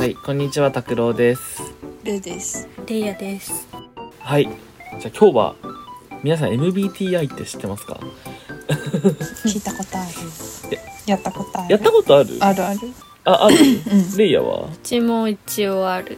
[0.00, 1.60] はい、こんにちは、拓郎です。
[2.04, 2.66] ルーです。
[2.86, 3.68] レイヤです。
[4.18, 4.44] はい。
[4.44, 4.54] じゃ
[4.94, 5.54] あ今日は、
[6.22, 8.00] 皆さん MBTI って知ってますか？
[9.44, 10.08] 聞いたことある。
[11.04, 11.70] やったことある？
[11.70, 12.30] やったことある？
[12.40, 12.78] あるある。
[13.24, 13.56] あ、ある？
[13.58, 14.16] うん。
[14.16, 14.68] レイヤは？
[14.72, 16.16] うちも一応ある。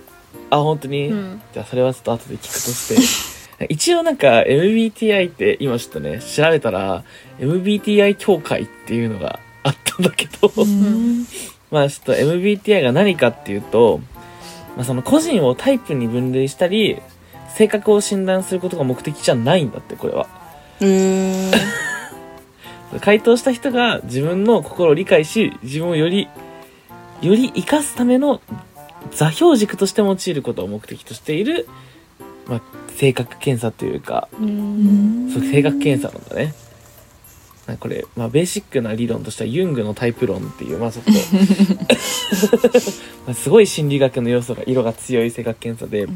[0.50, 1.42] あ、本当に、うん。
[1.52, 3.66] じゃあそれはちょっと後で聞くとして。
[3.68, 7.02] 一応なんか MBTI って今ちょっとね、調べたら
[7.40, 11.26] MBTI 協会っていうのがあったんだけど、うん。
[11.72, 14.00] まあちょっと MBTI が何かっていうと、
[14.76, 17.00] まあその個人をタイプに分類したり、
[17.56, 20.28] 性格を診断することが目的じゃないんだって、これは。
[20.80, 21.52] うーん。
[23.00, 26.28] 回答した人が自分の心を理解し、自分をより、
[27.22, 28.42] より生かすための
[29.10, 31.68] 座標軸として用いることを目的としている、
[32.46, 32.60] まあ、
[32.96, 35.30] 性格検査というか、うん。
[35.32, 36.54] そう性格検査なんだね。
[37.66, 41.10] まあこれ、まあ、ベーシックな理論としてはユングのタイプ論っていう、まあちょっと
[43.26, 46.08] まあすごい心理学の要素が、色が強い性格検査で、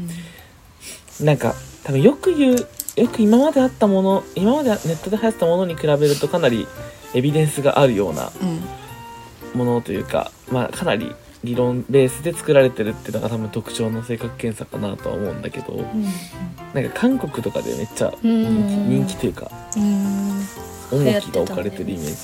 [1.21, 2.67] なんか、多分よく言う、
[2.97, 6.67] よく今まであったもの、今までネットで流行ったものに比べるとかなり
[7.13, 8.61] エビデンスがあるようなうん。
[9.57, 15.85] ものというか、まあかなり理論ベースで作られてるっていうのが多分特徴の性格検査かなとは思うんだけど、
[16.73, 20.41] なんか韓国とかでめっちゃ人気というか、うん。
[20.91, 22.15] 重きが置かれてるイメージ。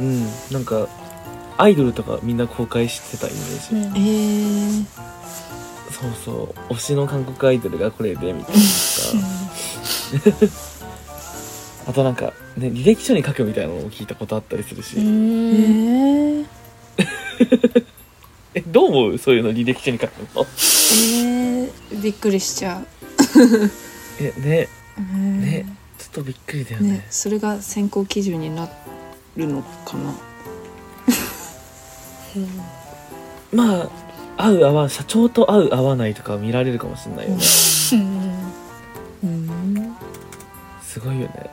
[0.00, 0.88] うん、なんか、
[1.56, 3.74] アイドルとかみんな公開してたイメージ。
[3.76, 4.84] うんえー。
[5.90, 9.16] そうそう、推しの韓国アイドルがこれで、みたいなさ。
[11.86, 14.96] あとなんか、ね、履歴書に書くみたいなのを聞いたことあったりするし。
[14.96, 15.06] えうん。
[16.42, 16.46] ー。
[18.54, 19.18] え、どう思う？
[19.18, 20.42] そういうの履歴書に書くの？
[20.42, 22.00] えー。
[22.00, 22.86] びっくりしちゃう。
[24.20, 25.74] え、ね、うんね、ちょっ
[26.14, 26.92] とびっくりだよね。
[26.92, 28.68] ね、それが選考基準にな
[29.36, 30.14] るのかな。
[33.52, 33.90] まあ、
[34.36, 37.42] 合う合わ、社長と合う合わないとかは見られるかもしれないよね。
[39.24, 39.96] うん。
[40.82, 41.50] すごいよね。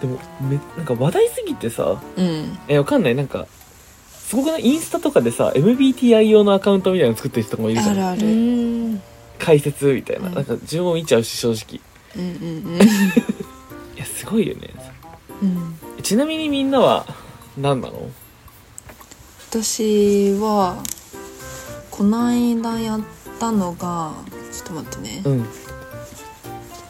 [0.00, 2.58] でも、め、なんか話題すぎてさ、うん。
[2.68, 3.14] え、わかんない。
[3.14, 3.46] なんか、
[4.10, 4.62] すごくない？
[4.62, 7.96] インスタとかでさ、MBTI 用のアカウントみたいなの作ってる人もいるじゃん。
[7.96, 8.26] うあるある。
[8.26, 9.02] ん。
[9.38, 10.28] 解説みたいな。
[10.28, 11.76] うんなんか自分も見ちゃうし、正直。
[11.76, 11.80] い
[12.16, 12.78] うんうん
[14.00, 14.70] や、すごいよね。
[15.42, 15.48] うん。
[15.48, 16.02] うん。
[16.02, 17.06] ちなみにみんなは、
[17.56, 18.10] 何なの？
[19.50, 20.80] 私は
[21.90, 23.00] この間やっ
[23.40, 24.12] たのが
[24.52, 25.44] ちょっと待ってね、うん。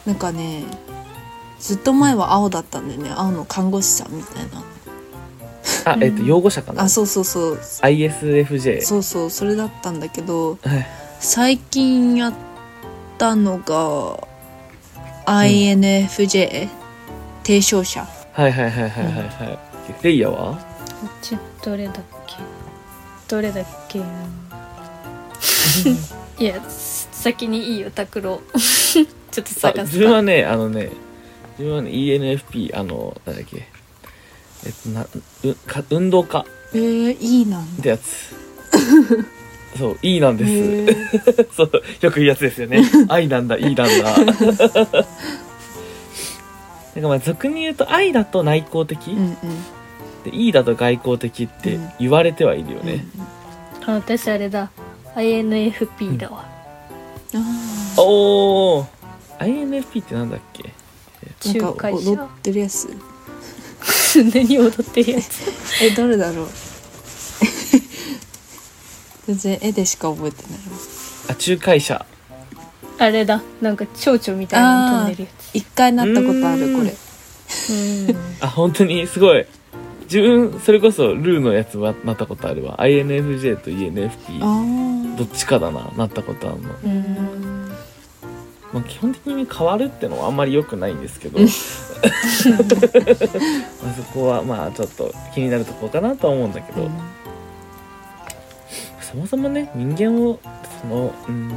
[0.05, 0.65] なんかね
[1.59, 4.63] ずっと前は青だったんだよね青の看護師さんみたいな
[5.91, 6.83] あ、えっと、養護者かな？
[6.83, 8.81] あそうそうそう ?ISFJ。
[8.83, 10.87] そうそうそれだったんだけどはい。
[11.19, 12.33] 最近やっ
[13.17, 14.27] たのが
[15.25, 16.69] INFJ、
[17.51, 19.19] 提唱者はいはいはいはいはいは
[19.99, 20.03] い。
[20.03, 20.55] レイヤーは？
[20.55, 20.61] こ
[21.07, 21.95] っちどれだっ
[22.25, 22.35] け？
[23.27, 23.99] どれだっけ？
[26.39, 28.39] いや、先にいいよ、拓郎。
[28.55, 30.91] ちょっとあ探す自分はね、あのね、
[31.59, 33.67] 自分はね、ENFP、あの、なんだっけ？
[34.65, 35.05] えっと、な、
[35.43, 38.33] う、か、運動家えー、いいなんだってやつ。
[39.77, 40.85] そう、いいなんです。
[41.53, 42.81] そう、よく言うやつですよね。
[43.09, 44.15] 愛なんだ、いいなんだ。
[46.95, 49.35] なんかまあ、俗に言うと、愛だと内向的、うんうん。
[50.23, 53.05] で、いいだと外向的って言われてはいるよね。
[53.85, 54.69] あ、私あれだ。
[55.15, 56.45] INFP だわ。
[57.33, 58.87] あおー
[59.39, 60.71] INFP ってなんだっけ？
[61.59, 62.87] 仲介踊者ってるやつ。
[64.33, 65.41] 何踊ってるやつ？
[65.83, 66.47] えどれだろう？
[69.27, 70.59] 全然絵でしか覚えてない。
[71.29, 72.05] あ、仲介者。
[73.01, 73.41] あれだ。
[73.61, 77.73] なんか蝶々みたいなの飛んでるや一回なったことあるこれつ。
[78.07, 78.15] うん。
[78.39, 79.43] あ、本当にすごい。
[80.03, 82.77] 自分、それこそルーのやつはなったことあるわ。
[82.77, 84.11] INFJ と ENFP。
[84.41, 86.69] あどっちかだな、なったことあるの。
[86.83, 87.71] うん。
[88.71, 91.79] まあ、基本的に変わるってのはあんまり良くないんですけど、 まあそ
[94.13, 96.87] こはまあちょっと気になるところかなとは思うんだけど、
[99.01, 100.39] そもそもね、人間を、
[100.81, 101.51] その、うーん、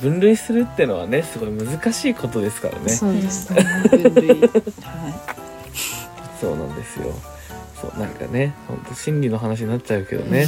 [0.00, 2.88] 分類するってのはね、すごい難しいことですからね。
[2.90, 4.50] そうですね分類はい
[6.40, 7.12] そうなんですよ。
[7.80, 10.46] そう、なんかね、ほんと心理の話になっちゃうけどね。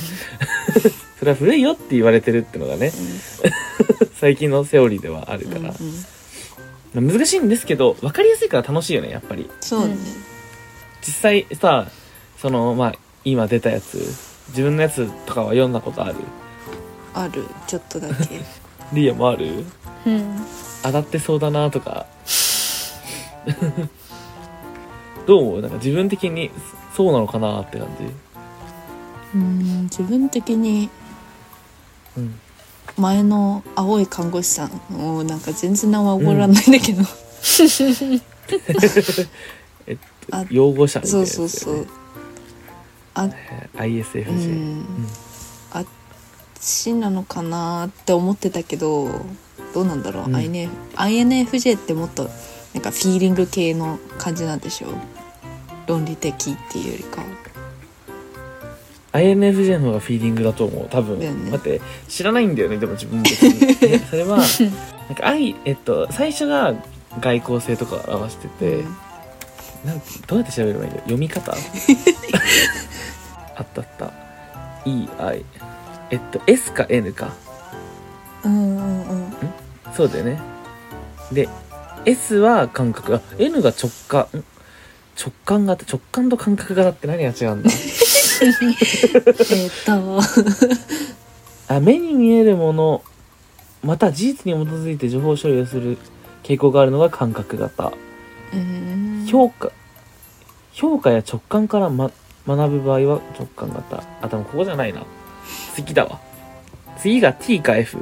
[1.19, 2.93] それは古いよって言われてるってのがね、
[4.21, 5.61] 最近のセオリーではあるから。
[5.61, 5.75] うんうん
[6.93, 9.49] 難しいんですけど、分かりやすいから楽しいよね、やっぱり。
[9.61, 9.97] そうね
[11.07, 11.87] 実際さ、
[12.37, 12.95] その、まあ、
[13.25, 13.99] 今出たやつ、
[14.49, 16.17] 自分のやつとかは読んだことある？
[17.15, 18.41] あるちょっとだけ
[18.93, 19.65] リアもある？
[20.07, 20.41] うん。
[20.83, 22.07] 当たってそうだなとか。
[25.27, 25.63] どう思う？
[25.63, 26.51] なんか自分的に
[26.97, 28.05] そうなのかなって感じ。
[29.35, 30.91] うん自分的に
[32.17, 32.39] うん。
[32.97, 37.03] 前の青い看護師さんもうなんか全然名前覚えられないんだけど、
[39.87, 39.99] えっ
[40.33, 41.85] あと擁護者みたいなそうやつだよね。
[41.85, 41.87] そうそう
[43.15, 44.35] あえー ISFJ うん。
[44.35, 44.39] う
[44.73, 44.85] ん
[46.61, 49.09] ちなのかなって思ってたけど
[49.75, 50.37] どうなんだろう、うん。
[50.37, 52.29] INF INFJ ってもっと
[52.75, 54.91] なんかフィーリング系の感じなんでしょう。
[55.87, 57.23] 論理的っていうよりか
[59.13, 60.89] INFJ の方がフィーリングだと思う。
[60.89, 61.33] 多分、ね。
[61.51, 64.47] 待って知らないんだよねでも自分もそれはなん
[65.17, 66.75] か愛えっと最初が
[67.21, 68.97] 外交性とかを表してて、うん。
[69.85, 71.53] なんどうやって調べればいいんだよ読み方？
[73.57, 74.13] あったあった。
[74.87, 75.45] EI
[76.11, 77.33] えっと S か N か。
[78.45, 79.33] うんうんうん。
[79.95, 80.41] そうだよね。
[81.33, 81.49] で
[82.05, 83.15] S は感覚。
[83.17, 84.23] あ N が直感。
[84.37, 84.45] ん？
[85.19, 87.71] 直感型直感と感覚型って何が違うんだ？
[87.71, 89.85] えーっ
[91.69, 91.75] と。
[91.75, 93.03] あ目に見えるもの
[93.85, 95.99] また事実に基づいて情報処理をする
[96.43, 97.93] 傾向があるのが感覚型。
[98.53, 99.71] うん評価。
[100.73, 102.11] 評価や直感から、ま、
[102.47, 104.03] 学ぶ場合は直感型。
[104.23, 105.03] あでもここじゃないな
[105.75, 106.21] 次だわ。
[106.99, 107.99] 次が T か F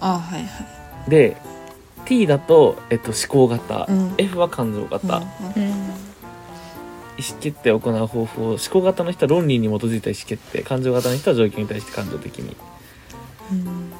[0.00, 0.48] あはいは
[1.06, 1.10] い。
[1.10, 1.36] で
[2.06, 4.14] T だと、えっと、思考型、うん。
[4.18, 5.20] F は感情型、意
[7.22, 8.48] 思決定を行う方法。
[8.50, 10.62] 思考型の人は論理に基づいた意思決定。
[10.62, 12.56] 感情型の人は状況に対して感情的に。
[13.52, 13.90] うん。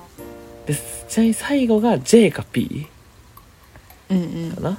[0.66, 0.74] で
[1.08, 2.86] ちなみに最後が J か P
[4.08, 4.52] うんうん。
[4.52, 4.78] かな、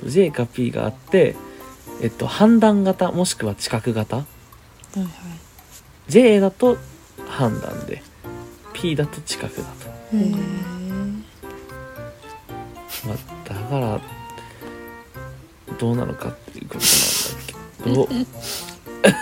[0.00, 1.34] そう J か P があって
[2.02, 4.24] えっと判断型もしくは知覚型
[5.00, 5.12] はいはい。
[6.08, 6.76] J だと
[7.26, 8.02] 判断で。
[8.72, 10.30] P だと知覚だと、へえ
[13.06, 13.16] まあ、
[13.48, 14.00] だから
[15.78, 16.80] どうなのかっていうこと
[17.90, 18.24] なんだけど。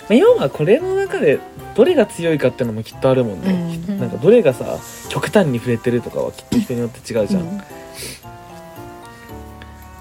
[0.00, 1.38] まあ要はこれの中で
[1.76, 3.52] どれが強いかっていうのもきっとあるもんね、
[3.88, 4.00] うん。
[4.00, 4.78] なんかどれがさ
[5.08, 7.58] 極端に触れてるとかはきっと人によって違うじゃん、うん。
[7.58, 7.70] だか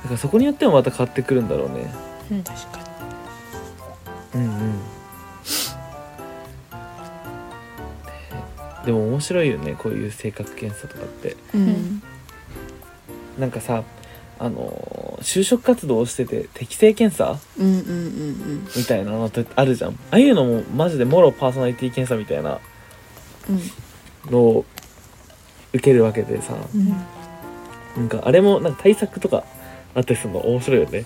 [0.10, 1.94] らそこによってもまた変わってくるんだろうね。
[2.32, 2.89] うん確か
[4.40, 4.50] うんう
[8.84, 8.86] ん。
[8.86, 11.36] でも面白いよねこういう性格検査とかって。
[11.54, 12.02] にうん。
[13.38, 13.84] なんかさ
[14.40, 19.92] あのー就職活動をしてて適性検査うんうんうんみたいなのってあるじゃん。
[19.92, 22.60] ああいうのもマジでもろパーソナリティ検査みたいな
[23.50, 24.32] うん。
[24.32, 24.66] のを
[25.74, 26.54] 受けるわけでさ。
[26.74, 26.82] うん。
[26.82, 26.96] うん
[27.98, 29.44] なんかあれもなんか対策とか
[29.96, 31.06] あったりするの面白いよね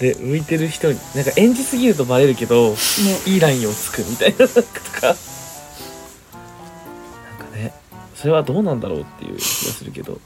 [0.00, 2.76] で向いてる人になんか演じすぎるとバレるけどね。
[3.26, 4.62] いいラインをつくみたいななんかと
[5.00, 5.06] か。
[5.08, 5.16] なん
[7.50, 7.74] かね
[8.14, 10.20] それはどうなんだろうっていう気がするけど。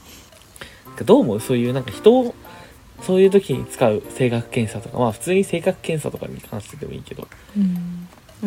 [1.05, 1.39] どう思う？
[1.39, 2.35] そういうなんか人を
[3.01, 4.99] そういう時に使う性格検査とか。
[5.01, 7.27] まあ普通に性格検査とかに関してでもいいけど。
[7.57, 7.59] う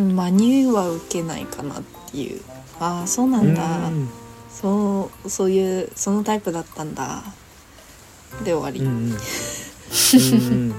[0.01, 0.15] ん。
[0.15, 1.83] 真には受けないかなっ
[2.13, 2.41] ていう。
[2.79, 3.89] ああそうなんだ。
[3.89, 4.09] うん。
[4.49, 7.25] そうそういうそのタイプだったんだ。
[8.45, 9.11] で終わり、うんうん。
[9.11, 9.15] うんう
[10.73, 10.75] ん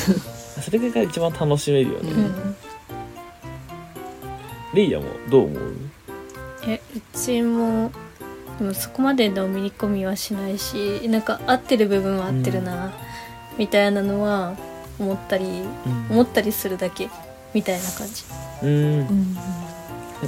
[0.60, 2.56] それが一番楽しめるよね、うん。
[4.74, 5.60] レイヤもどう思う？
[6.66, 7.90] えうちも
[8.58, 12.92] でもそこまでのめり込みはしないしなんか合ってる部分は合ってるな、
[13.56, 14.54] みたいなのは
[14.98, 15.62] 思ったり
[16.10, 17.08] 思ったりするだけ
[17.54, 18.24] みたいな感じ。
[18.62, 19.38] うん、うん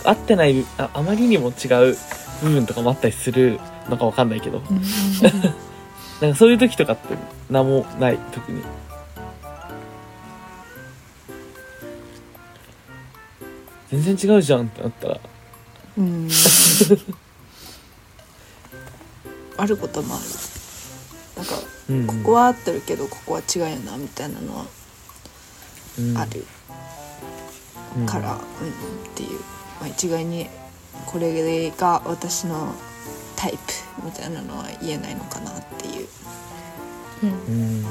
[0.04, 1.96] 合ってないああまりにも違う
[2.42, 3.60] 部分とかもあったりする
[3.90, 4.62] のかわかんないけど。
[4.70, 4.82] うん。
[6.22, 7.14] なんかそういう時とかって
[7.50, 8.18] 何もない？
[8.32, 8.62] 特に
[13.92, 15.20] 全然違うじゃんってなったら。
[15.98, 16.28] うん。
[19.58, 20.24] あることもある。
[21.36, 21.54] なんか
[21.90, 24.64] うんここは合ってるけどここは違うよなみたいなのは
[25.98, 26.16] うん。
[26.16, 26.44] ある
[27.98, 28.06] うん。
[28.06, 28.40] から、うんっ
[29.14, 29.40] ていう、
[29.80, 30.48] まあ、一概に
[31.04, 32.72] これが私の
[33.36, 33.58] タイプ
[34.04, 36.08] みたいなのは言えないのかなっていう。
[37.24, 37.30] うん。
[37.30, 37.32] う
[37.82, 37.86] ん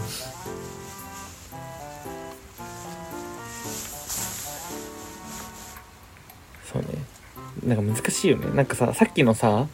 [7.75, 8.53] なんか難しいよね。
[8.55, 9.67] なんかささっきのさ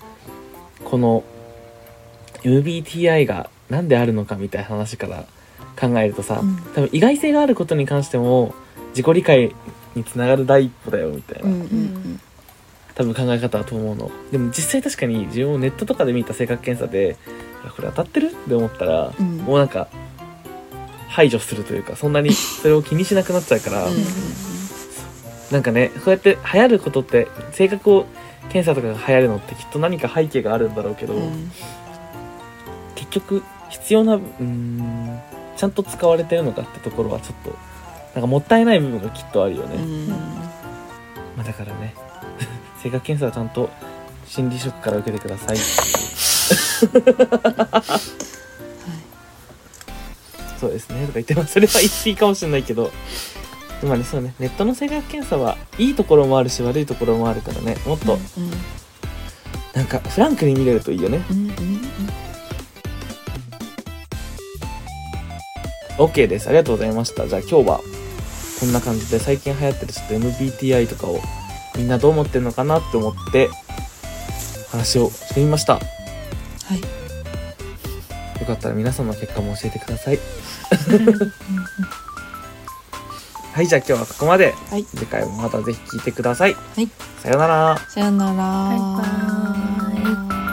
[0.85, 1.23] この
[2.43, 5.25] MBTI が何であるのかみたいな話から
[5.79, 6.57] 考えるとさ、うん。
[6.75, 8.53] 多分意外性があることに関しても
[8.89, 9.55] 自己理解
[9.95, 12.21] につながる第一歩だよみたいな、うんうん
[12.95, 14.09] 多分考え方だと思うの。
[14.31, 17.15] でも実際確かに自分もネットとかで見た性格検査で
[17.75, 19.37] これ当たってるって思ったら、うん。
[19.37, 19.87] もうなんか
[21.07, 24.56] 排除するというかそんなにそれを気にしなくなっちゃうから、うんうん
[25.51, 28.05] なんかねこうやって流行ることって性格を
[28.49, 31.51] 検査とかが流行るのってきっと何か背景があるんだろうけど、うん。
[32.95, 35.21] 結局必要なうーん
[35.55, 37.51] ちゃんと使われてるのかってところはちょっと
[38.13, 40.07] なんかもったいない部分がきっとあるよね、うん。
[40.07, 40.15] ま
[41.41, 41.93] あ、だからね
[42.81, 43.69] 性格検査はちゃんと
[44.25, 45.57] 心理職から受けてください。
[50.59, 51.01] そうですね。
[51.01, 51.53] とか言ってます。
[51.53, 52.91] それは言っていいかもしれないけど
[53.83, 54.33] まあねそうね。
[54.39, 57.77] ネットの性格検査はいいところもあるし悪いところもあるからね。
[57.85, 58.51] もっとうん
[59.73, 61.23] なんかフランクに見れるといいよね。
[61.29, 61.81] うんうんうん
[65.97, 66.47] OK です。
[66.47, 67.27] ありがとうございました。
[67.27, 67.81] じゃあ今日は
[68.59, 71.19] こんな感じで最近流行ってるちょっと MBTI とかを
[71.75, 73.49] みんなどう思ってるのかなって思って
[74.71, 75.73] 話をしてみました。
[75.73, 75.79] よ
[76.65, 76.81] はい。
[78.45, 80.19] かったら皆さんの結果も教えてください
[83.57, 86.87] はいじゃあ今日はここまで、はい、次回もまたぜひ聞いてください、はい、
[87.17, 87.77] さよなら。
[87.89, 88.33] さよなら。
[88.35, 88.79] バイ
[89.99, 90.46] バイ。